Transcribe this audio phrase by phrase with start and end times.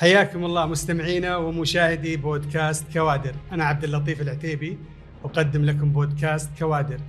[0.00, 3.34] حياكم الله مستمعينا ومشاهدي بودكاست كوادر.
[3.52, 4.78] أنا عبد اللطيف العتيبي
[5.24, 7.00] أقدم لكم بودكاست كوادر.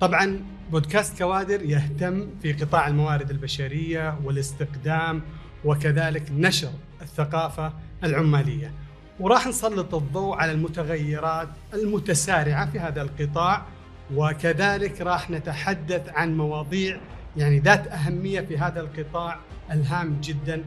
[0.00, 5.22] طبعا بودكاست كوادر يهتم في قطاع الموارد البشرية والاستقدام
[5.64, 6.70] وكذلك نشر
[7.02, 7.72] الثقافة
[8.04, 8.72] العمالية.
[9.20, 13.66] وراح نسلط الضوء على المتغيرات المتسارعة في هذا القطاع
[14.14, 17.00] وكذلك راح نتحدث عن مواضيع
[17.36, 19.38] يعني ذات أهمية في هذا القطاع
[19.72, 20.64] ألهام جدا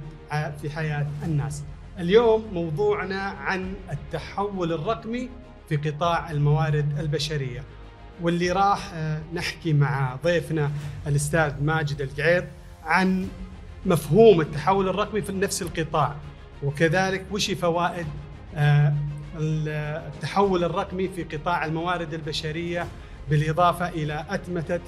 [0.62, 1.64] في حياة الناس.
[2.00, 5.30] اليوم موضوعنا عن التحول الرقمي
[5.70, 7.64] في قطاع الموارد البشرية.
[8.22, 8.94] واللي راح
[9.34, 10.72] نحكي مع ضيفنا
[11.08, 12.44] الأستاذ ماجد القعيط
[12.84, 13.28] عن
[13.86, 16.16] مفهوم التحول الرقمي في نفس القطاع.
[16.64, 18.08] وكذلك وش فوائد
[19.36, 22.88] التحول الرقمي في قطاع الموارد البشرية
[23.30, 24.80] بالإضافة إلى أتمتة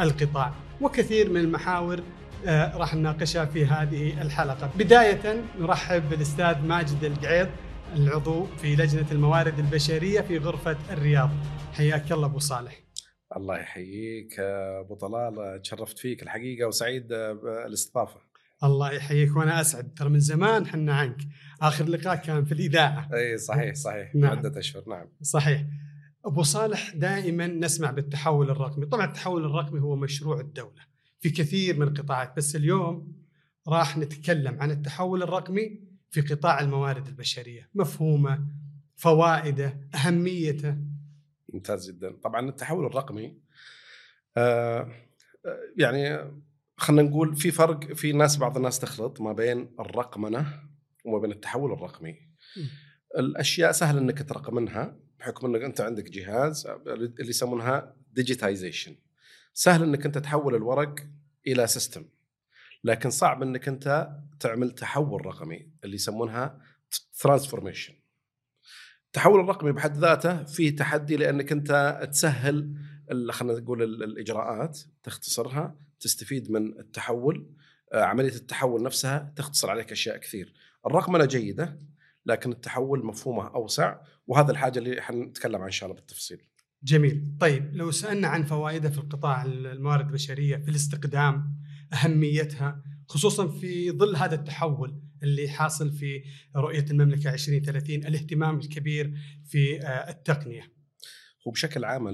[0.00, 0.52] القطاع.
[0.80, 2.00] وكثير من المحاور
[2.46, 4.70] راح نناقشها في هذه الحلقة.
[4.78, 7.48] بداية نرحب بالأستاذ ماجد القعيط
[7.96, 11.30] العضو في لجنة الموارد البشرية في غرفة الرياض.
[11.72, 12.82] حياك الله أبو صالح.
[13.36, 14.40] الله يحييك
[14.84, 18.28] أبو طلال تشرفت فيك الحقيقة وسعيد بالإستضافة.
[18.64, 21.16] الله يحييك وأنا أسعد ترى من زمان حنا عنك
[21.62, 24.38] آخر لقاء كان في الإذاعة إي صحيح صحيح نعم.
[24.38, 25.64] عدة أشهر نعم صحيح
[26.24, 30.87] أبو صالح دائما نسمع بالتحول الرقمي طبعا التحول الرقمي هو مشروع الدولة
[31.20, 33.18] في كثير من القطاعات بس اليوم
[33.68, 38.46] راح نتكلم عن التحول الرقمي في قطاع الموارد البشرية مفهومه
[38.96, 40.76] فوائده أهميته.
[41.52, 42.12] ممتاز جدا.
[42.12, 43.38] طبعا التحول الرقمي
[44.36, 44.92] آه
[45.76, 46.30] يعني
[46.76, 50.62] خلينا نقول في فرق في ناس بعض الناس تخلط ما بين الرقمنة
[51.04, 52.12] وما بين التحول الرقمي.
[52.12, 52.60] م.
[53.18, 58.96] الأشياء سهل إنك ترقمنها بحكم إنك أنت عندك جهاز اللي يسمونها digitization
[59.58, 60.94] سهل إنك أنت تحول الورق
[61.46, 62.04] إلى system
[62.84, 64.10] لكن صعب إنك أنت
[64.40, 66.60] تعمل تحول رقمي اللي يسمونها
[67.20, 67.94] transformation
[69.06, 72.74] التحول الرقمي بحد ذاته فيه تحدي لأنك أنت تسهل
[73.30, 77.50] خلينا نقول الإجراءات تختصرها تستفيد من التحول
[77.94, 80.54] عملية التحول نفسها تختصر عليك أشياء كثير
[80.86, 81.78] الرقمنه جيدة
[82.26, 86.48] لكن التحول مفهومه أوسع وهذا الحاجة اللي حنتكلم عنها إن شاء الله بالتفصيل.
[86.82, 91.58] جميل، طيب لو سألنا عن فوائده في القطاع الموارد البشرية في الاستقدام
[91.92, 96.22] أهميتها خصوصا في ظل هذا التحول اللي حاصل في
[96.56, 100.72] رؤية المملكة 2030 الاهتمام الكبير في التقنية.
[101.46, 102.08] هو بشكل عام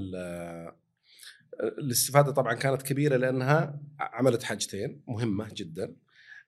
[1.78, 5.96] الاستفادة طبعا كانت كبيرة لأنها عملت حاجتين مهمة جدا.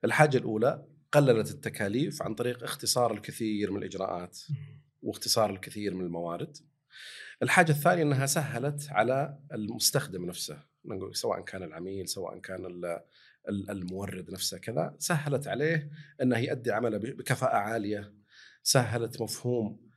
[0.05, 4.39] الحاجة الأولى قللت التكاليف عن طريق اختصار الكثير من الإجراءات
[5.01, 6.57] واختصار الكثير من الموارد.
[7.43, 10.63] الحاجة الثانية إنها سهلت على المستخدم نفسه.
[10.85, 12.81] نقول سواء كان العميل سواء كان
[13.49, 15.89] المورد نفسه كذا سهلت عليه
[16.21, 18.13] إنه يؤدي عمله بكفاءة عالية.
[18.63, 19.87] سهلت مفهوم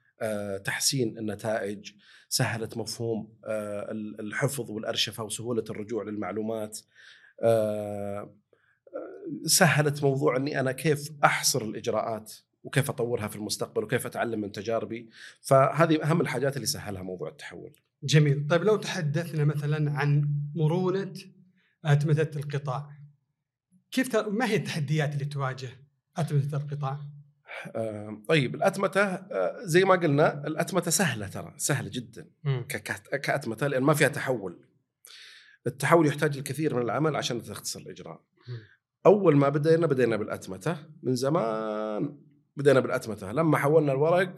[0.64, 1.92] تحسين النتائج.
[2.28, 3.36] سهلت مفهوم
[4.20, 6.78] الحفظ والأرشفة وسهولة الرجوع للمعلومات.
[9.44, 12.32] سهلت موضوع إني أنا كيف أحصر الإجراءات.
[12.62, 15.10] وكيف أطورها في المستقبل وكيف أتعلم من تجاربي.
[15.40, 17.72] فهذه أهم الحاجات اللي سهلها موضوع التحول.
[18.02, 18.46] جميل.
[18.50, 21.14] طيب لو تحدثنا مثلا عن مرونة
[21.84, 22.90] أتمتة القطاع
[23.90, 25.68] كيف ما هي التحديات اللي تواجه
[26.16, 27.00] أتمتة القطاع؟
[27.76, 32.26] آه طيب الأتمتة آه زي ما قلنا الأتمتة سهلة ترى سهلة جدا
[33.22, 34.60] كأتمتة لأن ما فيها تحول.
[35.66, 38.20] التحول يحتاج الكثير من العمل عشان تختصر الإجراء.
[39.06, 42.18] أول ما بدينا بدينا بالأتمتة من زمان.
[42.56, 43.32] بدينا بالأتمتة.
[43.32, 44.34] لما حولنا الورق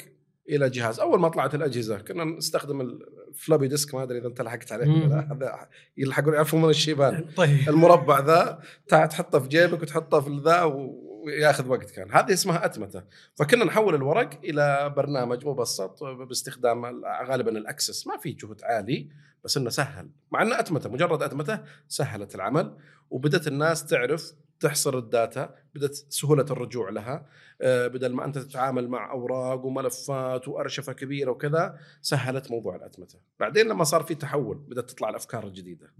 [0.48, 1.00] إلى جهاز.
[1.00, 5.04] أول ما طلعت الأجهزة كنا نستخدم ال floppy disk ما أدري إذا أنت لحقت عليه
[5.04, 7.24] ولا هذا يلحقون يعرفون من الشيبان.
[7.36, 7.68] طيب.
[7.68, 12.12] المربع ذا تحطه في جيبك وتحطه في ذا وياخذ وقت كان.
[12.12, 13.02] هذه اسمها أتمتة.
[13.34, 19.08] فكنا نحول الورق إلى برنامج مبسط باستخدام غالبا ال access ما في جهد عالي
[19.44, 20.08] بس إنه سهل.
[20.30, 22.76] مع انه أتمتة مجرد أتمتة سهلت العمل
[23.10, 27.26] وبدأت الناس تعرف تحصر ال data بدأت سهولة الرجوع لها
[27.64, 33.18] بدل ما أنت تتعامل مع أوراق وملفات وأرشفة كبيرة وكذا سهلت موضوع الأتمتة.
[33.40, 35.94] بعدين لما صار في تحول بدأت تطلع الأفكار الجديدة.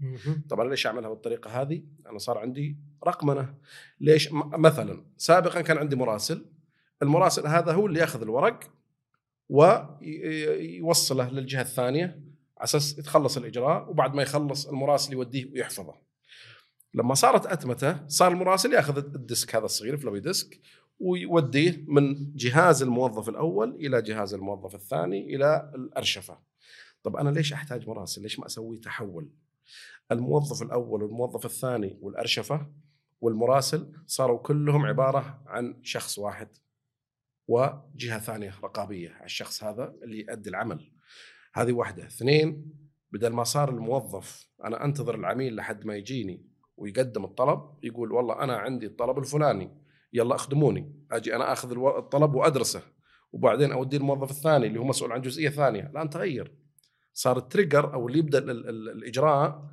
[0.49, 2.77] طبعا ليش أعملها بالطريقة هذه؟ أنا صار عندي
[3.07, 3.55] رقمنة.
[3.99, 6.45] ليش؟ مثلا سابقا كان عندي مراسل.
[7.01, 8.59] المراسل هذا هو اللي يأخذ الورق
[9.49, 12.05] ويوصله للجهة الثانية
[12.57, 16.12] على أساس يتخلص الإجراء وبعد ما يخلص المراسل يوديه ويحفظه.
[16.93, 20.59] لما صارت أتمتة صار المراسل يأخذ ال disk هذا الصغير floppy disk
[20.99, 26.39] ويوديه من جهاز الموظف الأول إلى جهاز الموظف الثاني إلى الأرشفة.
[27.03, 29.29] طب أنا ليش أحتاج مراسل؟ ليش ما أسوي تحول؟
[30.11, 32.71] الموظف الأول والموظف الثاني والأرشفة
[33.21, 36.47] والمراسل صاروا كلهم عبارة عن شخص واحد.
[37.47, 40.91] وجهة ثانية رقابية على الشخص هذا اللي يؤدي العمل
[41.53, 42.73] هذه واحدة اثنين
[43.11, 48.55] بدل ما صار الموظف أنا أنتظر العميل لحد ما يجيني ويقدم الطلب يقول والله أنا
[48.57, 49.83] عندي الطلب الفلاني
[50.13, 51.05] يلا أخدموني.
[51.11, 52.81] أجي أنا أخذ الطلب وأدرسه.
[53.31, 55.89] وبعدين اوديه الموظف الثاني اللي هو مسؤول عن جزئية ثانية.
[55.89, 56.55] الان تغير
[57.13, 59.69] صار التريجر أو اللي يبدأ الإجراء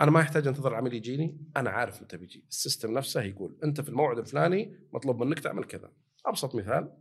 [0.00, 1.50] أنا ما يحتاج أنتظر العميل يجيني.
[1.56, 2.46] أنا عارف متى بيجي.
[2.48, 5.92] السيستم نفسه يقول أنت في الموعد الفلاني مطلوب منك تعمل كذا.
[6.26, 6.96] أبسط مثال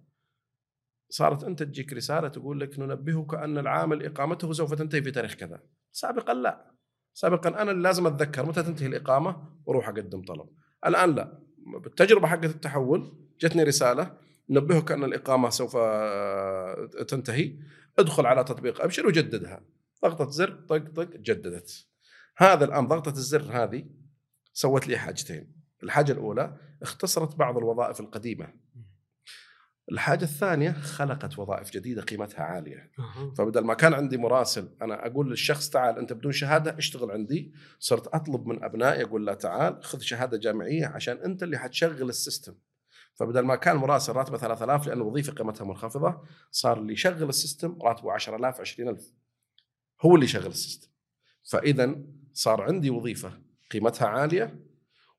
[1.09, 5.63] صارت أنت تجيك رسالة تقول لك ننبهك أن العامل إقامته سوف تنتهي في تاريخ كذا.
[5.91, 6.76] سابقا لا.
[7.17, 10.49] سابقا أنا لازم أتذكر متى تنتهي الإقامة وأروح أقدم طلب.
[10.85, 11.39] الآن لا.
[11.57, 14.17] بالتجربه حقت التحول جتني رسالة
[14.49, 15.77] ننبهك أن الإقامة سوف
[17.07, 17.55] تنتهي.
[17.99, 19.61] ادخل على تطبيق أبشر وجددها.
[20.03, 21.87] ضغطة زر طق طق جددت.
[22.37, 23.85] هذا الآن ضغطة الزر هذه
[24.53, 25.51] سوت لي حاجتين.
[25.83, 28.53] الحاجة الأولى اختصرت بعض الوظائف القديمة.
[29.91, 32.91] الحاجة الثانية خلقت وظائف جديدة قيمتها عالية.
[32.99, 33.33] أه.
[33.37, 37.53] فبدل ما كان عندي مراسل أنا أقول للشخص تعال أنت بدون شهادة اشتغل عندي.
[37.79, 42.15] صرت أطلب من أبنائي أقول له تعال خذ شهادة جامعية عشان أنت اللي حتشغل ال
[42.15, 42.55] system.
[43.13, 47.77] فبدل ما كان مراسل راتبه 3000 لأن وظيفة قيمتها منخفضة صار اللي يشغل ال system
[47.81, 49.13] راتبه 10000 20000
[50.01, 50.87] هو اللي يشغل ال system.
[51.43, 51.95] فإذا
[52.33, 53.31] صار عندي وظيفة
[53.71, 54.59] قيمتها عالية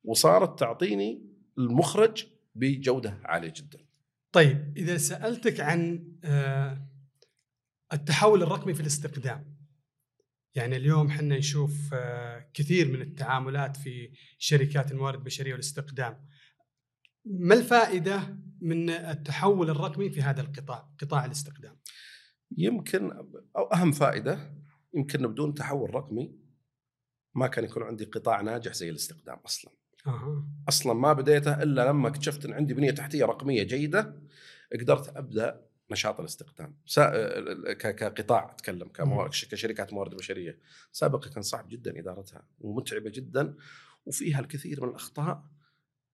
[0.04, 1.28] وصارت تعطيني
[1.58, 3.87] المخرج بجودة عالية جدا.
[4.32, 6.88] طيب إذا سألتك عن آه،
[7.92, 9.58] التحول الرقمي في الاستقدام
[10.54, 16.26] يعني اليوم إحنا نشوف آه، كثير من التعاملات في شركات الموارد البشرية والاستقدام
[17.24, 21.78] ما الفائدة من التحول الرقمي في هذا القطاع قطاع الاستقدام
[22.56, 23.12] يمكن
[23.56, 24.54] أو أهم فائدة
[24.94, 26.38] يمكن بدون تحول رقمي
[27.34, 29.72] ما كان يكون عندي قطاع ناجح زي الاستقدام أصلا.
[30.06, 30.48] أه.
[30.68, 34.14] أصلا ما بديته إلا لما اكتشفت إن عندي بنية تحتية رقمية جيدة
[34.80, 35.60] قدرت أبدأ
[35.90, 36.74] نشاط الاستقدام
[37.78, 38.88] كقطاع أتكلم
[39.50, 40.58] كشركات موارد بشرية.
[40.92, 43.54] سابقا كان صعب جدا إدارتها ومتعبة جدا
[44.06, 45.44] وفيها الكثير من الأخطاء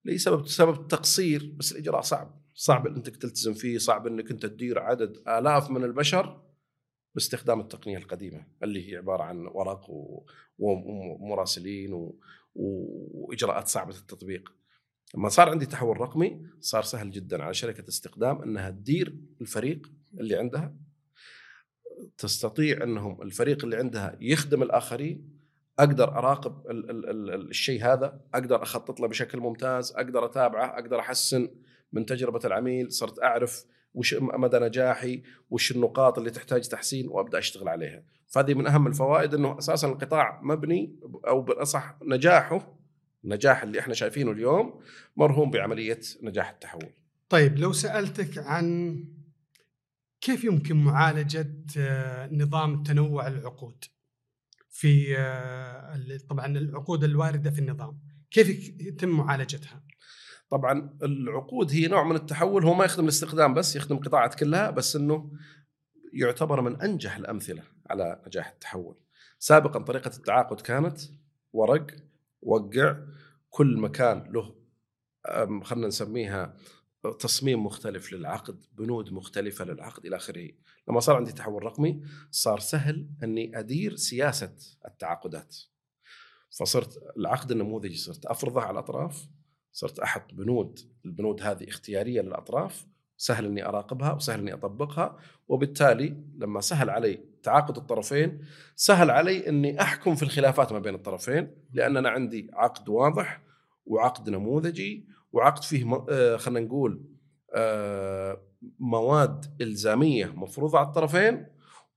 [0.05, 2.41] لسبب سبب التقصير بس الإجراء صعب.
[2.55, 6.43] صعب إنك تلتزم فيه صعب إنك أنت تدير عدد آلاف من البشر
[7.15, 9.87] باستخدام التقنية القديمة اللي هي عبارة عن ورق
[10.59, 12.13] ومراسلين
[12.55, 14.53] وإجراءات صعبة التطبيق.
[15.15, 20.37] لما صار عندي تحول رقمي صار سهل جدا على شركة استقدام إنها تدير الفريق اللي
[20.37, 20.77] عندها
[22.19, 25.35] تستطيع إنهم الفريق اللي عندها يخدم الآخرين
[25.79, 30.99] أقدر أراقب ال ال ال الشيء هذا أقدر أخطط له بشكل ممتاز أقدر أتابعه أقدر
[30.99, 31.49] أحسن
[31.93, 33.65] من تجربة العميل صرت أعرف
[33.95, 38.03] وش مدى نجاحي وش النقاط اللي تحتاج تحسين وأبدأ أشتغل عليها.
[38.27, 40.97] فهذه من أهم الفوائد إنه أساسا القطاع مبني
[41.27, 42.79] أو بالاصح نجاحه
[43.25, 44.81] النجاح اللي إحنا شايفينه اليوم
[45.17, 46.91] مرهون بعملية نجاح التحول.
[47.29, 48.97] طيب لو سألتك عن
[50.21, 53.85] كيف يمكن معالجة آه، نظام تنوع العقود
[54.71, 57.99] في آه، طبعا العقود الواردة في النظام؟
[58.31, 58.49] كيف
[58.81, 59.83] يتم معالجتها؟
[60.51, 64.97] طبعا العقود هي نوع من التحول هو ما يخدم الاستخدام بس يخدم قطاعات كلها بس
[64.97, 65.33] إنه
[66.13, 68.97] يعتبر من أنجح الأمثلة على نجاح التحول.
[69.39, 71.01] سابقا طريقة التعاقد كانت
[71.53, 71.87] ورق
[72.43, 72.97] وقع
[73.51, 74.55] كل مكان له
[75.63, 76.57] خلينا نسميها
[77.19, 80.51] تصميم مختلف للعقد، بنود مختلفة للعقد إلى آخره.
[80.89, 84.55] لما صار عندي تحول رقمي صار سهل إني أدير سياسة
[84.87, 85.57] التعاقدات.
[86.59, 89.29] فصرت العقد النموذجي صرت أفرضه على الأطراف
[89.75, 96.61] صرت أحط بنود البنود هذه اختيارية للأطراف سهل إني أراقبها وسهل إني أطبقها وبالتالي لما
[96.61, 98.41] سهل علي تعاقد الطرفين
[98.77, 103.43] سهل علي إني أحكم في الخلافات ما بين الطرفين لأن أنا عندي عقد واضح
[103.87, 107.05] وعقد نموذجي وعقد فيه آه، خلينا نقول
[107.55, 108.41] آه،
[108.79, 111.47] مواد إلزامية مفروضة على الطرفين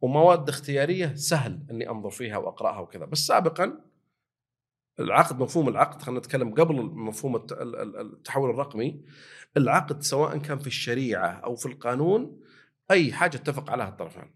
[0.01, 3.05] ومواد اختيارية سهل إني انظر فيها وأقرأها وكذا.
[3.05, 3.79] بس سابقا
[5.00, 9.04] العقد مفهوم العقد خلينا نتكلم قبل مفهوم التحول الرقمي.
[9.58, 12.42] العقد سواء كان في الشريعة أو في القانون
[12.92, 14.36] أي حاجة اتفق عليها الطرفين.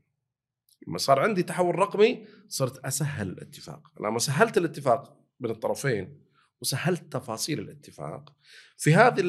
[0.88, 3.82] لما صار عندي تحول رقمي صرت أسهل الاتفاق.
[4.00, 6.22] لما سهلت الاتفاق بين الطرفين
[6.62, 8.34] وسهلت تفاصيل الاتفاق
[8.78, 9.22] في هذه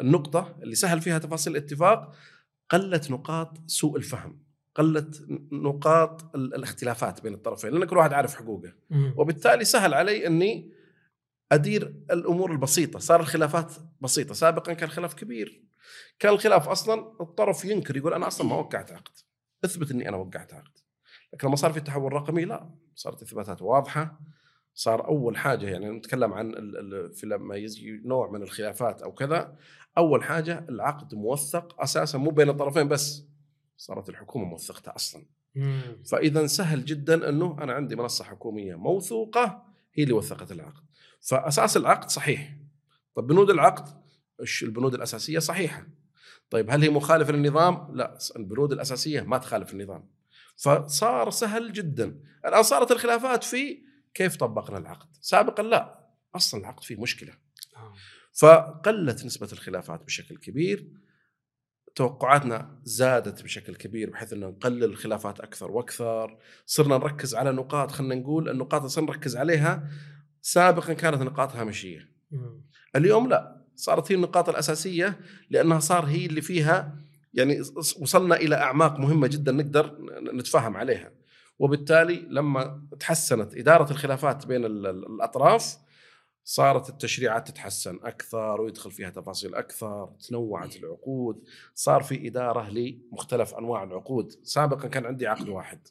[0.00, 2.14] النقطة اللي سهل فيها تفاصيل الاتفاق
[2.70, 4.49] قلت نقاط سوء الفهم.
[4.74, 8.72] قلت نقاط الاختلافات بين الطرفين لأن كل واحد عارف حقوقه.
[9.16, 10.72] وبالتالي سهل علي إني
[11.52, 12.98] أدير الأمور البسيطة.
[12.98, 14.34] صار الخلافات بسيطة.
[14.34, 15.64] سابقا كان خلاف كبير.
[16.18, 19.12] كان الخلاف أصلا الطرف ينكر يقول أنا أصلا ما وقعت عقد
[19.64, 20.78] أثبت إني أنا وقعت عقد
[21.32, 22.74] لكن لما صار في تحول رقمي لا.
[22.94, 24.20] صارت اثباتات واضحة.
[24.74, 26.52] صار أول حاجة يعني نتكلم عن
[27.14, 29.56] في لما يجي نوع من الخلافات أو كذا
[29.98, 33.29] أول حاجة العقد موثق أساسا مو بين الطرفين بس.
[33.80, 35.26] صارت الحكومة موثقتها أصلا.
[35.54, 36.02] مم.
[36.10, 40.82] فاذا سهل جدا أنه أنا عندي منصة حكومية موثوقة هي اللي وثقت العقد.
[41.20, 42.56] فأساس العقد صحيح.
[43.14, 44.02] طيب بنود العقد؟
[44.62, 45.86] البنود الأساسية؟ صحيحة.
[46.50, 50.08] طيب هل هي مخالفة للنظام؟ لا البنود الأساسية ما تخالف النظام.
[50.56, 52.20] فصار سهل جدا.
[52.46, 53.82] الآن صارت الخلافات في
[54.14, 55.08] كيف طبقنا العقد.
[55.20, 57.32] سابقا لا أصلا العقد فيه مشكلة.
[57.76, 57.94] آه.
[58.32, 60.90] فقلت نسبة الخلافات بشكل كبير.
[61.96, 66.36] توقعاتنا زادت بشكل كبير بحيث ان نقلل الخلافات أكثر وأكثر.
[66.66, 69.88] صرنا نركز على نقاط خلينا نقول النقاط اللي صرنا نركز عليها
[70.42, 72.08] سابقا كانت نقاط هامشيه.
[72.96, 75.20] اليوم لا صارت هي النقاط الأساسية
[75.50, 76.96] لأنها صار هي اللي فيها
[77.34, 77.60] يعني
[78.00, 79.98] وصلنا إلى أعماق مهمة جدا نقدر
[80.34, 81.12] نتفاهم عليها.
[81.58, 85.76] وبالتالي لما تحسنت إدارة الخلافات بين ال- ال- الأطراف
[86.44, 91.44] صارت التشريعات تتحسن أكثر ويدخل فيها تفاصيل أكثر تنوعت العقود
[91.74, 94.32] صار في إدارة لمختلف أنواع العقود.
[94.42, 95.88] سابقا كان عندي عقد واحد.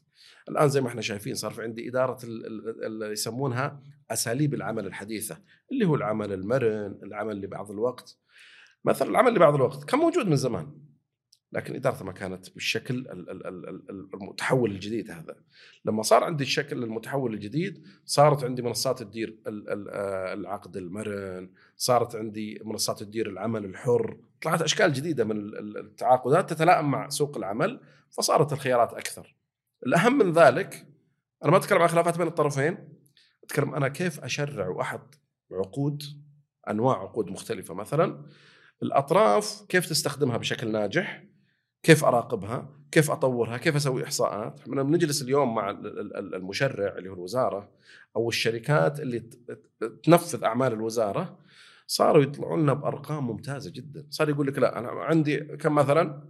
[0.49, 4.87] الآن زي ما إحنا شايفين صار في عندي إدارة ال- ال- اللي يسمونها أساليب العمل
[4.87, 5.37] الحديثة
[5.71, 8.17] اللي هو العمل المرن العمل لبعض الوقت.
[8.85, 10.88] مثلا العمل لبعض الوقت كان موجود من زمان.
[11.51, 15.35] لكن ادارته ما كانت بالشكل ال- ال- ال- ال- المتحول الجديد هذا.
[15.85, 22.61] لما صار عندي الشكل المتحول الجديد صارت عندي منصات تدير آه، العقد المرن صارت عندي
[22.65, 24.17] منصات تدير العمل الحر.
[24.41, 27.79] طلعت أشكال جديدة من ال- ال- التعاقدات تتلائم مع سوق العمل
[28.11, 29.35] فصارت الخيارات أكثر.
[29.85, 30.87] الأهم من ذلك
[31.43, 32.77] أنا ما أتكلم عن خلافات بين الطرفين
[33.43, 35.01] أتكلم أنا كيف أشرع واحد
[35.51, 36.03] عقود
[36.69, 38.25] أنواع عقود مختلفة مثلا.
[38.83, 41.23] الأطراف كيف تستخدمها بشكل ناجح؟
[41.83, 46.97] كيف أراقبها؟ كيف أطورها؟ كيف أسوي إحصاءات؟ إحنا بنجلس اليوم مع ال- ال- ال- المشرع
[46.97, 47.69] اللي هو الوزارة
[48.15, 49.23] أو الشركات اللي
[50.03, 51.37] تنفذ أعمال الوزارة
[51.87, 54.05] صاروا يطلعوا لنا بأرقام ممتازة جدا.
[54.09, 56.23] صار يقول لك لا أنا عندي كم مثلا؟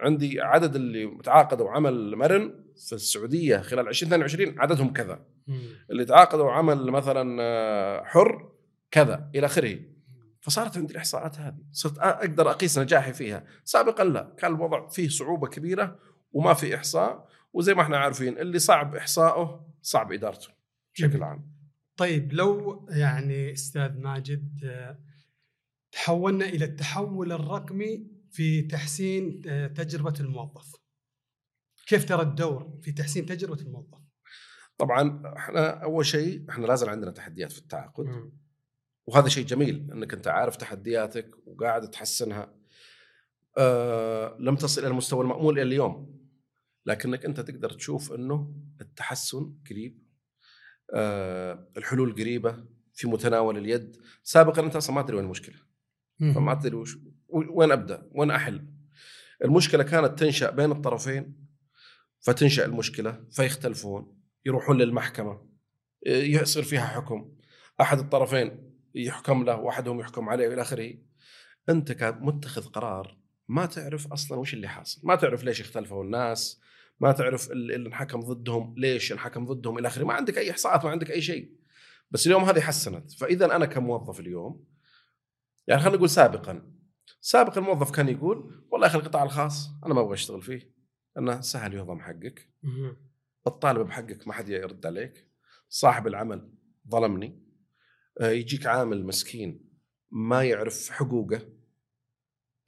[0.00, 2.54] عندي عدد اللي تعاقدوا عمل مرن
[2.86, 5.20] في السعودية خلال 2022 عددهم كذا.
[5.90, 8.48] اللي تعاقدوا عمل مثلا آه، حر
[8.90, 9.78] كذا إلى آخره.
[10.46, 11.58] فصارت عندي الإحصاءات هذه.
[11.72, 13.44] صرت أقدر أقيس نجاحي فيها.
[13.64, 14.34] سابقا لا.
[14.38, 15.98] كان الوضع فيه صعوبة كبيرة
[16.32, 17.28] وما في إحصاء.
[17.52, 20.48] وزي ما إحنا عارفين اللي صعب إحصائه صعب إدارته
[20.94, 21.52] بشكل عام.
[21.96, 24.60] طيب لو يعني أستاذ ماجد
[25.92, 30.72] تحولنا إلى التحول الرقمي في تحسين آه، تجربة الموظف.
[31.86, 33.98] كيف ترى الدور في تحسين تجربة الموظف؟
[34.78, 38.04] طبعا إحنا أول شيء إحنا لازم عندنا تحديات في التعاقد.
[38.04, 38.45] مم.
[39.06, 42.54] وهذا شيء جميل إنك أنت عارف تحدياتك وقاعد تحسنها.
[43.58, 46.16] آه لم تصل إلى المستوى المأمول إلى اليوم
[46.86, 50.02] لكنك أنت تقدر تشوف إنه التحسن قريب
[50.94, 53.96] آه الحلول قريبة في متناول اليد.
[54.22, 55.56] سابقا أنت أصلا ما تدري وين المشكلة.
[56.34, 56.98] فما تدري وش
[57.28, 58.66] وين أبدأ؟ وين أحل؟
[59.44, 61.46] المشكلة كانت تنشأ بين الطرفين
[62.20, 65.46] فتنشأ المشكلة فيختلفون يروحون للمحكمة
[66.06, 67.32] يصير فيها حكم.
[67.80, 68.65] أحد الطرفين
[68.96, 70.94] يحكم له واحدهم يحكم عليه والى آخره.
[71.68, 75.00] أنت كمتخذ قرار ما تعرف أصلا وش اللي حاصل.
[75.04, 76.60] ما تعرف ليش اختلفوا الناس
[77.00, 80.04] ما تعرف ال- اللي انحكم ضدهم ليش انحكم ضدهم إلى آخره.
[80.04, 81.52] ما عندك أي إحصاءات ما عندك أي شيء.
[82.10, 83.12] بس اليوم هذه حسنت.
[83.12, 84.64] فإذا أنا كموظف اليوم
[85.66, 86.72] يعني خلينا نقول سابقا
[87.20, 90.72] سابقا الموظف كان يقول والله يا أخي القطاع الخاص أنا ما أبغى أشتغل فيه
[91.18, 92.50] انه سهل يهضم حقك.
[93.46, 95.28] الطالب بحقك ما حد يرد عليك.
[95.68, 96.52] صاحب العمل
[96.90, 97.45] ظلمني.
[98.20, 99.66] يجيك عامل مسكين
[100.10, 101.40] ما يعرف حقوقه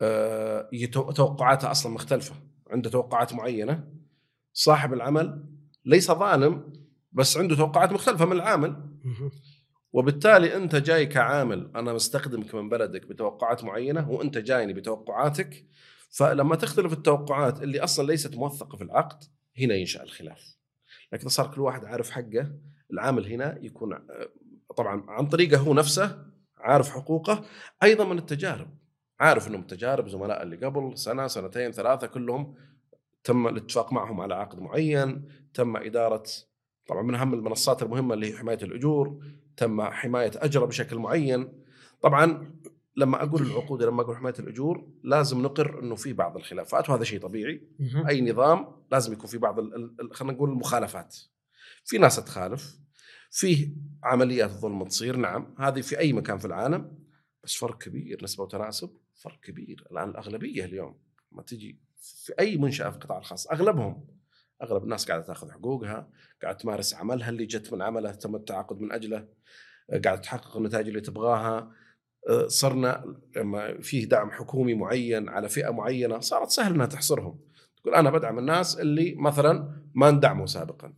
[0.02, 0.70] آه،
[1.16, 2.34] توقعاته أصلا مختلفة
[2.70, 3.88] عنده توقعات معينة.
[4.52, 5.44] صاحب العمل
[5.84, 6.72] ليس ظالم
[7.12, 8.98] بس عنده توقعات مختلفة من العامل.
[9.92, 15.66] وبالتالي أنت جاي كعامل أنا مستخدمك من بلدك بتوقعات معينة وأنت جايني بتوقعاتك
[16.10, 19.24] فلما تختلف التوقعات اللي أصلا ليست موثقة في العقد
[19.58, 20.56] هنا ينشأ الخلاف.
[21.12, 22.52] لكن صار كل واحد عارف حقه
[22.92, 24.28] العامل هنا يكون آه،
[24.76, 26.25] طبعا عن طريقه هو نفسه
[26.58, 27.44] عارف حقوقه
[27.82, 28.68] أيضا من التجارب.
[29.20, 32.54] عارف إنهم تجارب زملاء اللي قبل سنة سنتين ثلاثة كلهم
[33.25, 36.22] تم الاتفاق معهم على عقد معين تم إدارة
[36.87, 39.25] طبعا من أهم المنصات المهمة اللي هي حماية الأجور
[39.56, 41.52] تم حماية أجرة بشكل معين.
[42.02, 42.52] طبعا
[42.96, 47.20] لما أقول العقود لما أقول حماية الأجور لازم نقر إنه في بعض الخلافات وهذا شيء
[47.20, 47.68] طبيعي.
[48.08, 49.60] أي نظام لازم يكون في بعض
[50.12, 51.16] خلينا نقول المخالفات.
[51.84, 52.78] في ناس تخالف
[53.30, 53.73] فيه
[54.04, 56.99] عمليات ظلم تصير نعم هذه في أي مكان في العالم
[57.44, 59.87] بس فرق كبير نسبة وتناسب فرق كبير.
[59.90, 60.99] الآن الأغلبية اليوم
[61.32, 64.06] ما تجي في أي منشأة في القطاع الخاص أغلبهم
[64.62, 66.11] أغلب الناس قاعدة تأخذ حقوقها
[66.42, 69.28] قاعدة تمارس عملها اللي جت من عمله تم التعاقد من أجله
[70.04, 71.73] قاعدة تحقق النتائج اللي تبغاها
[72.28, 77.40] آه، صرنا لما فيه دعم حكومي معين على فئة معينة صارت سهل إنها تحصرهم.
[77.76, 80.94] تقول أنا بدعم الناس اللي مثلا ما اندعموا سابقا.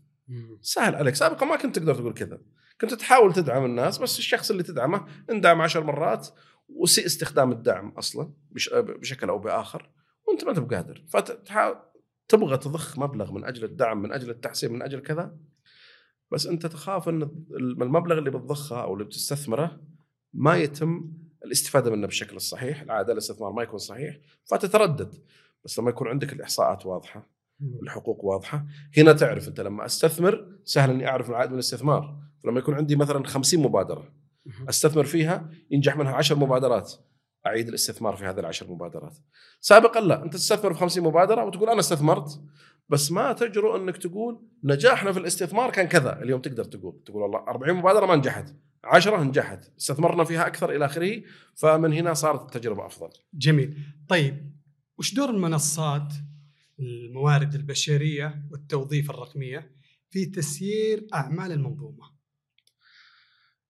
[0.60, 2.40] سهل عليك سابقا ما كنت تقدر تقول كذا.
[2.80, 6.28] كنت تحاول تدعم الناس بس الشخص اللي تدعمه اندعم عشر مرات
[6.68, 8.32] وسيء استخدام الدعم أصلا
[8.74, 9.90] بشكل أو بآخر
[10.28, 15.00] وأنت ما انت بقادر فتبغى تضخ مبلغ من أجل الدعم من أجل التحسين من أجل
[15.00, 15.36] كذا
[16.30, 17.22] بس أنت تخاف إن
[17.56, 19.80] المبلغ اللي بتضخه أو اللي بتستثمره
[20.32, 21.12] ما يتم
[21.44, 25.14] الاستفادة منه بالشكل الصحيح، العادة الاستثمار ما يكون صحيح فتتردد.
[25.64, 27.39] بس لما يكون عندك الإحصاءات واضحة
[27.82, 28.66] الحقوق واضحة.
[28.96, 32.18] هنا تعرف أنت لما أستثمر سهل إني أعرف العائد من الاستثمار.
[32.44, 34.12] فلما يكون عندي مثلا 50 مبادرة
[34.68, 36.92] أستثمر فيها ينجح منها 10 مبادرات.
[37.46, 39.16] أعيد الاستثمار في هذه العشر مبادرات.
[39.60, 42.40] سابقا لا أنت تستثمر في 50 مبادرة وتقول أنا استثمرت
[42.88, 46.22] بس ما تجرؤ أنك تقول نجاحنا في الاستثمار كان كذا.
[46.22, 49.72] اليوم تقدر تقول تقول والله 40 مبادرة ما نجحت 10 نجحت.
[49.78, 51.22] استثمرنا فيها أكثر إلى آخره
[51.54, 53.08] فمن هنا صارت التجربة أفضل.
[53.34, 53.78] جميل.
[54.08, 54.52] طيب
[54.98, 56.12] وش دور المنصات
[56.80, 59.72] الموارد البشرية والتوظيف الرقمية
[60.10, 62.10] في تسيير أعمال المنظومة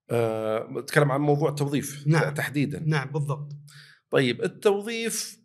[0.09, 2.33] أه، نتكلم عن موضوع التوظيف نعم.
[2.33, 3.51] تحديدا نعم بالضبط
[4.09, 5.41] طيب التوظيف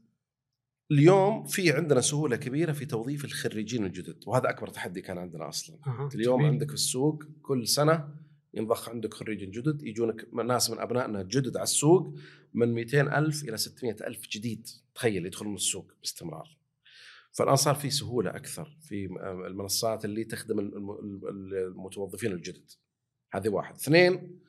[0.90, 5.76] اليوم في عندنا سهولة كبيرة في توظيف الخريجين الجدد وهذا أكبر تحدي كان عندنا أصلا
[5.86, 6.08] أه.
[6.14, 6.52] اليوم جميل.
[6.52, 8.14] عندك في السوق كل سنة
[8.54, 12.14] ينضخ عندك خريجين جدد يجونك ناس من أبنائنا جدد على السوق
[12.54, 16.55] من 200 ألف إلى 600 ألف جديد تخيل يدخلون السوق باستمرار
[17.36, 19.08] فالآن صار في سهولة أكثر في
[19.46, 22.70] المنصات اللي تخدم المتوظفين الجدد.
[23.32, 23.74] هذه واحد.
[23.74, 24.40] اثنين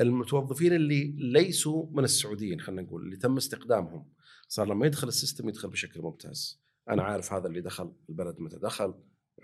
[0.00, 4.12] المتوظفين اللي ليسوا من السعوديين خلينا نقول اللي تم استقدامهم
[4.48, 6.62] صار لما يدخل السيستم يدخل بشكل ممتاز.
[6.90, 8.94] أنا عارف هذا اللي دخل البلد متى دخل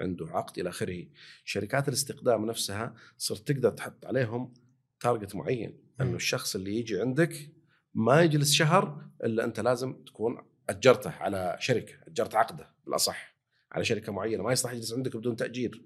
[0.01, 1.07] عنده عقد إلى آخره.
[1.45, 4.55] شركات الاستقدام نفسها صرت تقدر تحط عليهم
[5.01, 5.79] تارجت معين.
[6.01, 7.53] إنه الشخص اللي يجي عندك
[7.95, 13.37] ما يجلس شهر إلا أنت لازم تكون أجرته على شركة أجرت عقده بالأصح
[13.73, 14.43] على شركة معينة.
[14.43, 15.83] ما يصلح يجلس عندك بدون تأجير.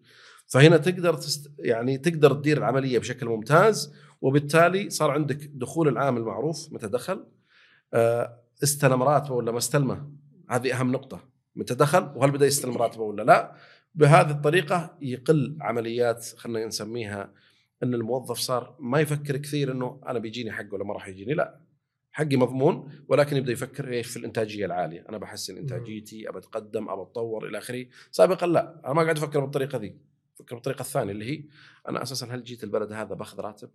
[0.46, 1.52] فهنا تقدر تست...
[1.58, 7.26] يعني تقدر تدير العملية بشكل ممتاز وبالتالي صار عندك دخول العامل معروف متى دخل.
[7.94, 10.10] آه، استلم راتبه ولا ما استلمه.
[10.50, 11.28] هذه أهم نقطة.
[11.56, 13.54] متى دخل؟ وهل بدأ يستلم راتبه ولا لا.
[13.94, 17.32] بهذه الطريقة يقل عمليات خلينا نسميها
[17.82, 21.34] إن الموظف صار ما يفكر كثير إنه أنا بيجيني حق ولا ما راح يجيني.
[21.34, 21.60] لا.
[22.12, 25.04] حقي مضمون ولكن يبدأ يفكر إيش في الإنتاجية العالية.
[25.08, 27.86] أنا بحسن إنتاجيتي أبى أتقدم أبى أتطور إلى آخره.
[28.10, 28.80] سابقا لا.
[28.84, 29.96] أنا ما قاعد أفكر بالطريقة ذي.
[30.34, 31.44] أفكر بالطريقة الثانية اللي هي
[31.88, 33.70] أنا أساسا هل جيت البلد هذا بأخذ راتب؟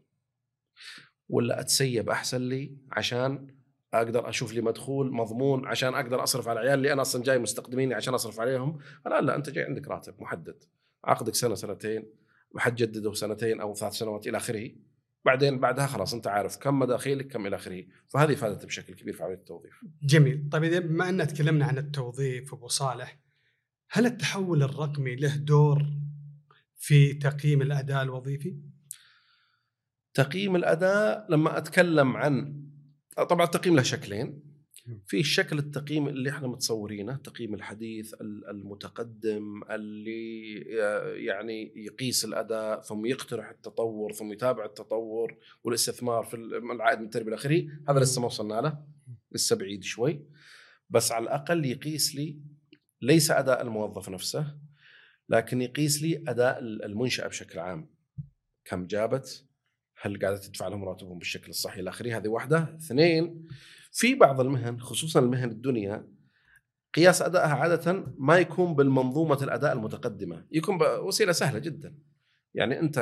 [1.29, 3.47] ولا أتسيب أحسن لي عشان
[3.93, 7.93] أقدر أشوف لي مدخول مضمون عشان أقدر أصرف على عيال اللي أنا أصلا جاي مستقدميني
[7.93, 8.77] عشان أصرف عليهم.
[9.05, 10.63] لا لا أنت جاي عندك راتب محدد.
[11.03, 12.05] عقدك سنة سنتين
[12.51, 14.71] وحتجدده سنتين أو ثلاث سنوات إلى آخره.
[15.25, 17.83] بعدين بعدها خلاص انت عارف كم مداخيلك كم إلى آخره.
[18.07, 19.81] فهذه فادت بشكل كبير في عمليه التوظيف.
[20.01, 20.49] جميل.
[20.51, 23.19] طيب إذا بما أن تكلمنا عن التوظيف أبو صالح
[23.89, 25.85] هل التحول الرقمي له دور
[26.75, 28.57] في تقييم الأداء الوظيفي؟
[30.13, 32.65] تقييم الأداء لما أتكلم عن
[33.29, 34.54] طبعا التقييم له شكلين.
[35.05, 40.51] في شكل التقييم اللي إحنا متصورينه التقييم الحديث المتقدم اللي
[41.25, 46.33] يعني يقيس الأداء ثم يقترح التطور ثم يتابع التطور والاستثمار في
[46.73, 48.85] العائد من التربية إلى هذا لسه ما وصلنا له
[49.31, 50.25] لسه بعيد شوي.
[50.89, 52.39] بس على الأقل يقيس لي
[53.01, 54.57] ليس أداء الموظف نفسه
[55.29, 57.89] لكن يقيس لي أداء المنشأة بشكل عام.
[58.65, 59.45] كم جابت؟
[60.01, 62.77] هل قاعدة تدفع لهم راتبهم بالشكل الصحي إلى اخره هذه واحدة.
[62.79, 63.47] اثنين
[63.97, 66.07] في بعض المهن خصوصا المهن الدنيا
[66.93, 70.45] قياس أدائها عاده ما يكون بالمنظومة الأداء المتقدمة.
[70.51, 71.95] يكون وسيلة سهلة جدا.
[72.53, 72.99] يعني أنت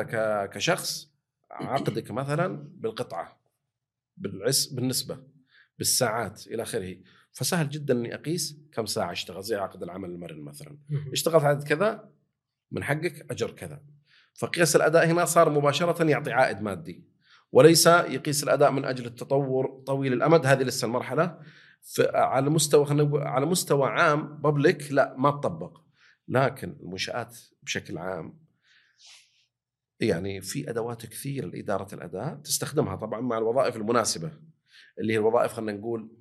[0.53, 1.13] كشخص
[1.51, 3.41] عقدك مثلا بالقطعة
[4.17, 5.23] بالعس بالنسبة
[5.77, 6.97] بالساعات إلى آخره.
[7.32, 10.77] فسهل جدا إني أقيس كم ساعة اشتغل زي عقد العمل المرن مثلا.
[11.12, 12.10] اشتغلت عدد كذا
[12.71, 13.84] من حقك أجر كذا.
[14.34, 17.12] فقياس الأداء هنا صار مباشرة يعطي عائد مادي.
[17.54, 20.46] وليس يقيس الأداء من أجل التطور طويل الأمد.
[20.46, 21.39] هذه لسه المرحلة.
[22.13, 22.86] على مستوى
[23.24, 25.82] على مستوى عام بابليك لا ما تطبق.
[26.28, 28.39] لكن المنشآت بشكل عام
[30.00, 34.32] يعني في أدوات كثير لإدارة الأداء تستخدمها طبعا مع الوظائف المناسبة
[35.00, 36.12] اللي هي الوظائف خلينا نقول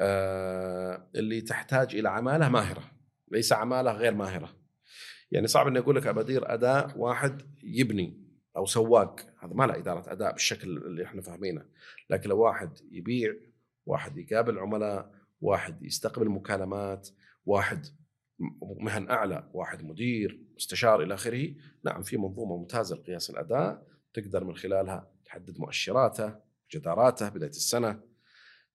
[0.00, 2.82] آه اللي تحتاج إلى عمالة ماهرة.
[3.30, 4.56] ليس عمالة غير ماهرة.
[5.30, 8.22] يعني صعب إني أقول لك ابدير أداء واحد يبني
[8.56, 9.31] أو سواق.
[9.42, 11.64] هذا ما له إدارة أداء بالشكل اللي إحنا فاهمينه.
[12.10, 13.34] لكن لو واحد يبيع
[13.86, 17.08] واحد يقابل عملاء واحد يستقبل مكالمات
[17.46, 17.86] واحد
[18.62, 24.56] مهن أعلى واحد مدير مستشار إلى آخره نعم في منظومة ممتازة لقياس الأداء تقدر من
[24.56, 26.34] خلالها تحدد مؤشراته
[26.74, 28.00] جداراته بداية السنة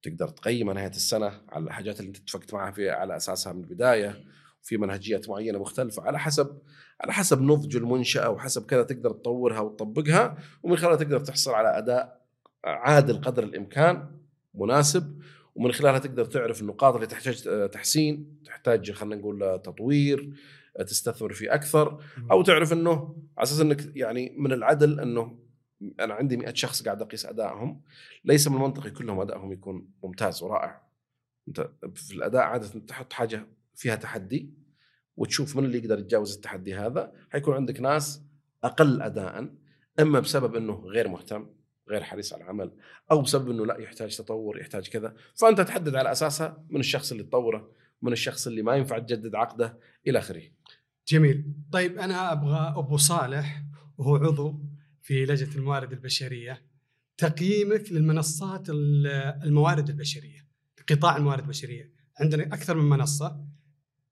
[0.01, 4.25] تقدر تقيمه نهاية السنة على الحاجات اللي أنت اتفقت معها في على أساسها من البداية.
[4.63, 6.57] في منهجيات معينة مختلفة على حسب
[7.01, 12.27] على حسب نضج المنشأة وحسب كذا تقدر تطورها وتطبقها ومن خلالها تقدر تحصل على أداء
[12.65, 14.11] عادل قدر الإمكان
[14.53, 15.21] مناسب
[15.55, 20.33] ومن خلالها تقدر تعرف النقاط اللي تحتاج تحسين تحتاج خلينا نقول تطوير
[20.87, 25.39] تستثمر فيه أكثر أو تعرف إنه على أساس إنك يعني من العدل إنه
[25.99, 27.81] أنا عندي 100 شخص قاعد أقيس أدائهم
[28.25, 30.81] ليس من المنطقي كلهم أدائهم يكون ممتاز ورائع.
[31.47, 34.53] أنت في الأداء عادة تحط حاجة فيها تحدي
[35.15, 37.13] وتشوف من اللي يقدر يتجاوز التحدي هذا.
[37.29, 38.23] حيكون عندك ناس
[38.63, 39.53] أقل اداء
[39.99, 41.49] إما بسبب إنه غير مهتم
[41.89, 42.71] غير حريص على العمل
[43.11, 45.15] أو بسبب إنه لا يحتاج تطور يحتاج كذا.
[45.35, 49.79] فأنت تحدد على أساسها من الشخص اللي تطوره من الشخص اللي ما ينفع تجدد عقده
[50.07, 50.43] إلى آخره.
[51.07, 51.53] جميل.
[51.71, 53.63] طيب أنا أبغى أبو صالح
[53.97, 54.59] وهو عضو
[55.01, 56.61] في لجنة الموارد البشرية
[57.17, 60.47] تقييمك للمنصات الموارد البشرية
[60.89, 61.93] قطاع الموارد البشرية.
[62.19, 63.45] عندنا أكثر من منصة.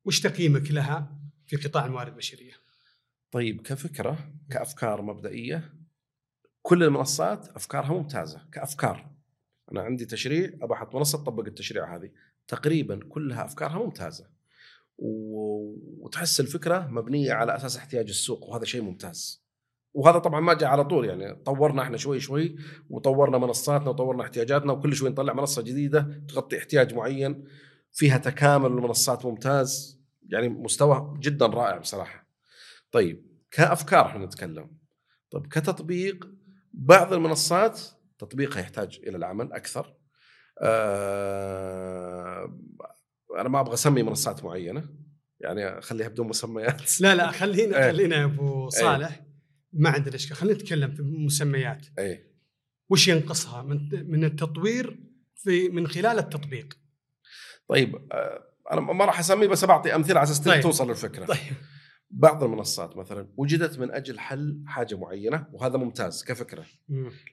[0.06, 2.54] وش تقييمك لها في قطاع الموارد البشرية؟
[3.32, 5.74] طيب كفكرة كأفكار مبدئية
[6.62, 9.12] كل المنصات أفكارها ممتازة كأفكار.
[9.72, 12.12] أنا عندي تشريع أبى أحط منصة تطبق التشريع هذه.
[12.48, 14.28] تقريبا كلها أفكارها ممتازة.
[14.98, 19.46] وتحس الفكرة مبنية على أساس احتياج السوق وهذا شيء ممتاز.
[19.94, 22.56] وهذا طبعا ما جاء على طول يعني طورنا إحنا شوي شوي
[22.90, 27.46] وطورنا منصاتنا وطورنا احتياجاتنا وكل شوي نطلع منصة جديدة تغطي احتياج معين
[27.92, 29.95] فيها تكامل المنصات ممتاز.
[30.30, 32.30] يعني مستوى جدا رائع بصراحة.
[32.92, 34.78] طيب كأفكار إحنا نتكلم.
[35.32, 36.30] طيب كتطبيق
[36.74, 37.82] بعض المنصات
[38.18, 39.96] تطبيقها يحتاج إلى العمل أكثر.
[40.62, 42.60] آه
[43.38, 44.90] أنا ما أبغى أسمي منصات معينة.
[45.40, 47.02] يعني خليها بدون مسميات.
[47.02, 47.92] لا لا خلينا إيه.
[47.92, 49.26] خلينا يا ابو صالح.
[49.74, 50.36] ما عندنا إشكال.
[50.36, 51.88] خلينا نتكلم في مسميات.
[52.00, 52.32] اي
[52.90, 55.00] وش ينقصها من من التطوير
[55.36, 56.78] في من خلال التطبيق؟
[57.68, 60.62] طيب آه، أنا ما راح اسمي بس بعطي أمثلة على أساس طيب.
[60.62, 61.54] توصل الفكرة طيب.
[62.10, 66.66] بعض المنصات مثلا وجدت من أجل حل حاجة معينة وهذا ممتاز كفكرة.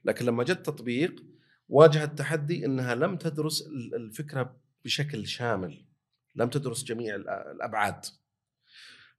[0.04, 1.24] لكن لما جت تطبيق
[1.68, 3.64] واجهت تحدي إنها لم تدرس
[3.96, 5.86] الفكرة بشكل شامل.
[6.34, 8.04] لم تدرس جميع الأبعاد.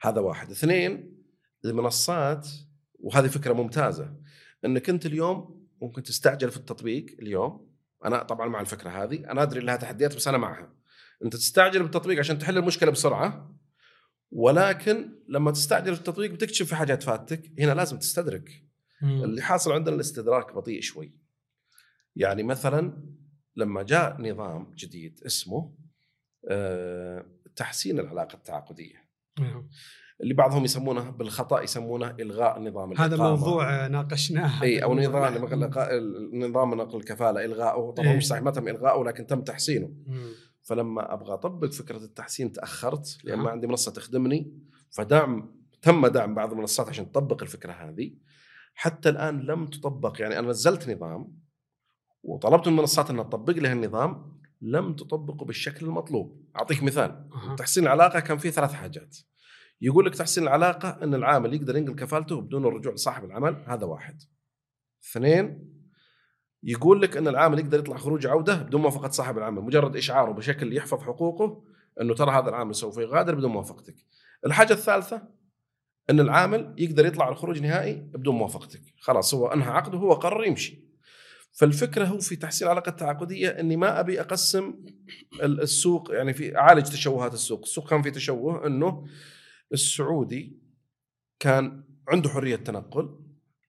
[0.01, 0.51] هذا واحد.
[0.51, 1.17] اثنين
[1.65, 2.47] المنصات
[2.99, 4.15] وهذه فكرة ممتازة.
[4.65, 7.73] انك انت اليوم ممكن تستعجل في التطبيق اليوم.
[8.05, 9.31] أنا طبعا مع الفكرة هذه.
[9.31, 10.73] أنا أدري لها تحديات بس أنا معها.
[11.23, 13.53] أنت تستعجل بالتطبيق عشان تحل المشكلة بسرعة
[14.31, 18.49] ولكن لما تستعجل في التطبيق بتكتشف في حاجات فاتك هنا لازم تستدرك
[19.01, 19.23] مم.
[19.23, 21.19] اللي حاصل عندنا الاستدراك بطيء شوي
[22.15, 23.03] يعني مثلا
[23.55, 25.75] لما جاء نظام جديد اسمه
[26.49, 29.09] آه، تحسين العلاقة التعاقدية
[29.39, 29.69] مم.
[30.21, 35.45] اللي بعضهم يسمونه بالخطأ يسمونه إلغاء نظام هذا موضوع ناقشناه إي أو نظام
[36.33, 38.17] نظام نقل الكفالة إلغاؤه طبعا إيه.
[38.17, 40.31] مش صحيح ما تم إلغاؤه لكن تم تحسينه مم.
[40.63, 46.51] فلما أبغى اطبق فكرة التحسين تأخرت لأن ما عندي منصة تخدمني فدعم تم دعم بعض
[46.51, 48.15] المنصات عشان تطبق الفكرة هذه.
[48.73, 51.37] حتى الآن لم تطبق يعني أنا نزلت نظام
[52.23, 56.45] وطلبت من المنصات انها تطبق لي النظام لم تطبقه بالشكل المطلوب.
[56.55, 57.55] أعطيك مثال أه.
[57.55, 59.17] تحسين العلاقة كان فيه ثلاث حاجات.
[59.81, 64.21] يقول لك تحسين العلاقة أن العامل يقدر ينقل كفالته بدون الرجوع لصاحب العمل هذا واحد.
[65.11, 65.73] اثنين
[66.63, 70.77] يقول لك أن العامل يقدر يطلع خروج عودة بدون موافقة صاحب العمل مجرد إشعاره بشكل
[70.77, 71.63] يحفظ حقوقه
[72.01, 73.95] أنه ترى هذا العامل سوف يغادر بدون موافقتك.
[74.45, 75.21] الحاجة الثالثة
[76.09, 78.81] أن العامل يقدر يطلع الخروج نهائي بدون موافقتك.
[78.99, 80.83] خلاص هو أنهى عقده هو قرر يمشي.
[81.53, 84.85] فالفكرة هو في تحسين العلاقة التعاقدية إني ما أبي أقسم
[85.43, 87.61] السوق يعني في أعالج تشوهات السوق.
[87.61, 89.07] السوق كان في تشوه أنه
[89.73, 90.59] السعودي
[91.39, 93.19] كان عنده حرية تنقل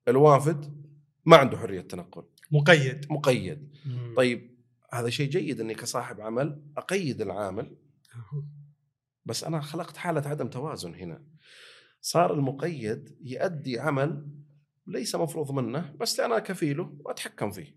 [0.08, 0.84] الوافد
[1.24, 2.24] ما عنده حرية تنقل.
[2.50, 3.06] مقيد.
[3.12, 3.76] مقيد.
[3.86, 4.14] مم.
[4.16, 4.54] طيب
[4.92, 7.76] هذا شيء جيد إني كصاحب عمل أقيد العامل.
[9.24, 11.24] بس أنا خلقت حالة عدم توازن هنا.
[12.00, 14.28] صار المقيد يؤدي عمل
[14.86, 17.76] ليس مفروض منه بس أنا كفيله وأتحكم فيه.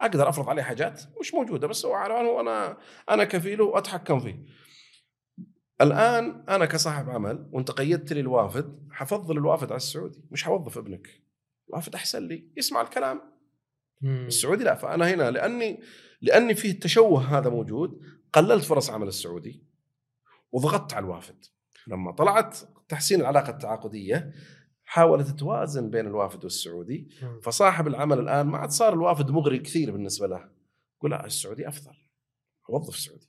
[0.00, 2.78] أقدر أفرض عليه حاجات مش موجودة بس هو على أنا
[3.10, 4.44] أنا كفيله وأتحكم فيه.
[5.80, 11.22] الآن أنا كصاحب عمل وأنت قيدت لي الوافد حفضل الوافد على السعودي مش حوظف ابنك.
[11.68, 13.37] الوافد أحسن لي يسمع الكلام.
[14.00, 14.26] مم.
[14.26, 15.80] السعودي لا فأنا هنا لأني
[16.20, 18.00] لأني فيه التشوه هذا موجود
[18.32, 19.62] قللت فرص عمل السعودي
[20.52, 21.44] وضغطت على الوافد
[21.86, 22.58] لما طلعت
[22.88, 24.32] تحسين العلاقة التعاقدية
[24.84, 27.40] حاولت توازن بين الوافد والسعودي مم.
[27.40, 30.48] فصاحب العمل الآن ما عاد صار الوافد مغري كثير بالنسبة له
[30.98, 31.94] يقول لا السعودي أفضل
[32.70, 33.28] أوظف سعودي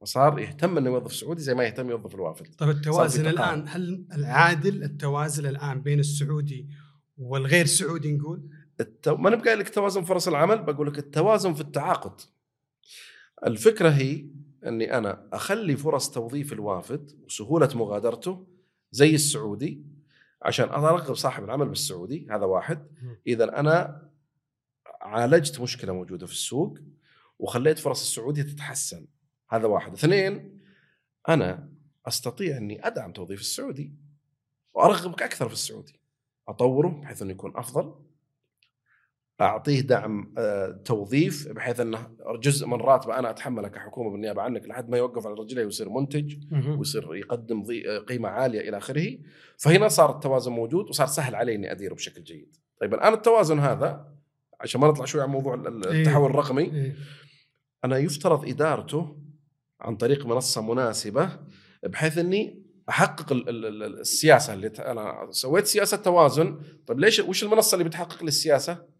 [0.00, 3.26] وصار يهتم إنه يوظف سعودي زي ما يهتم يوظف الوافد طيب التوازن.
[3.26, 6.68] الآن هل العادل التوازن الآن بين السعودي
[7.18, 9.16] والغير سعودي نقول؟ التو...
[9.16, 12.20] ما نبقى لك توازن فرص العمل بقول لك التوازن في التعاقد.
[13.46, 14.26] الفكرة هي
[14.66, 18.46] إني أنا أخلي فرص توظيف الوافد وسهولة مغادرته
[18.90, 19.84] زي السعودي
[20.42, 22.88] عشان أرغب صاحب العمل بالسعودي هذا واحد.
[23.26, 24.02] إذا أنا
[25.00, 26.78] عالجت مشكلة موجودة في السوق
[27.38, 29.06] وخليت فرص السعودية تتحسن
[29.50, 29.92] هذا واحد.
[29.92, 30.60] اثنين
[31.28, 31.68] أنا
[32.06, 33.94] أستطيع إني أدعم توظيف السعودي
[34.74, 36.00] وأرغبك أكثر في السعودي.
[36.48, 38.07] أطوره بحيث إنه يكون أفضل.
[39.40, 44.88] أعطيه دعم آه، توظيف بحيث إنه جزء من راتبه أنا أتحمله كحكومة بالنيابة عنك لحد
[44.90, 46.36] ما يوقف على رجليه ويصير منتج
[46.78, 49.18] ويصير يقدم ضي- قيمة عالية إلى آخره
[49.56, 52.56] فهنا صار التوازن موجود وصار سهل علي إني أديره بشكل جيد.
[52.80, 54.08] طيب الآن التوازن هذا
[54.60, 55.68] عشان ما نطلع شوي عن موضوع إيه.
[55.68, 56.96] التحول الرقمي إيه.
[57.84, 59.16] أنا يفترض إدارته
[59.80, 61.30] عن طريق منصة مناسبة
[61.82, 67.44] بحيث إني أحقق ال- ال- ال- السياسة اللي أنا سويت سياسة توازن طيب ليش وش
[67.44, 68.97] المنصة اللي بتحقق لي السياسة؟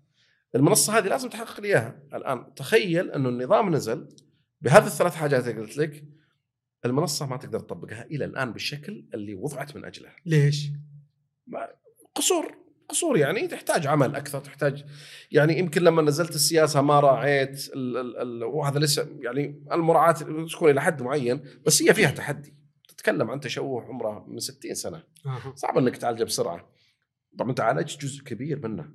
[0.54, 2.02] المنصة هذه لازم تحقق لي إياها.
[2.14, 4.08] الآن تخيل أنه النظام نزل
[4.60, 6.04] بهذه الثلاث حاجات اللي قلت لك
[6.84, 10.10] المنصة ما تقدر تطبقها إلى الآن بالشكل اللي وضعت من أجله.
[10.26, 10.70] ليش؟
[12.14, 12.58] قصور
[12.88, 14.84] قصور يعني تحتاج عمل أكثر تحتاج
[15.32, 20.12] يعني يمكن لما نزلت السياسة ما راعيت ال ال ال وهذا لسه يعني المراعاة
[20.52, 22.54] تكون إلى حد معين بس هي فيها تحدي.
[22.88, 25.02] تتكلم عن تشوه عمره من 60 سنة.
[25.54, 26.70] صعب إنك تعالجه بسرعة.
[27.38, 28.90] طبعا أنت عالجت جزء كبير منه.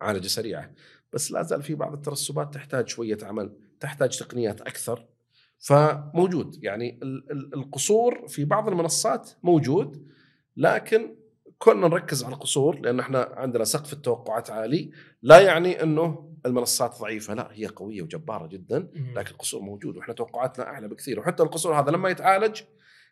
[0.00, 0.70] عالجة سريعة.
[1.12, 5.06] بس لا زال في بعض الترسبات تحتاج شوية عمل تحتاج تقنيات أكثر.
[5.58, 6.64] فموجود.
[6.64, 10.06] يعني ال- ال- القصور في بعض المنصات موجود
[10.56, 11.16] لكن
[11.58, 14.90] كنا نركز على القصور لأن إحنا عندنا سقف التوقعات عالي
[15.22, 17.34] لا يعني إنه المنصات ضعيفة.
[17.34, 18.78] لا هي قوية وجبارة جدا
[19.14, 21.20] لكن القصور موجود وإحنا توقعاتنا أعلى بكثير.
[21.20, 22.60] وحتى القصور هذا لما يتعالج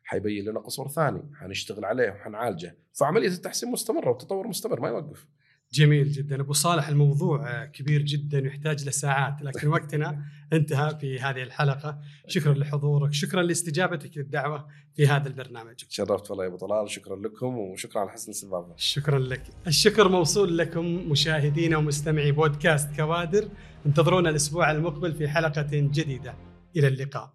[0.05, 2.79] حيبين لنا قصور ثاني حنشتغل عليه وحنعالجه.
[2.93, 5.27] فعملية التحسين مستمرة والتطور مستمر ما يوقف.
[5.73, 6.41] جميل جدا.
[6.41, 11.99] أبو صالح الموضوع كبير جدا ويحتاج لساعات لكن وقتنا انتهى في هذه الحلقة.
[12.29, 15.75] شكرا لحضورك شكرا لاستجابتك للدعوة في هذا البرنامج.
[15.75, 19.43] تشرفت والله يا أبو طلال شكرا لكم وشكرا على حسن الاستضافه شكرا لك.
[19.67, 23.49] الشكر موصول لكم مشاهدينا ومستمعي بودكاست كوادر.
[23.87, 26.35] انتظرونا الأسبوع المقبل في حلقة جديدة.
[26.77, 27.31] إلى اللقاء.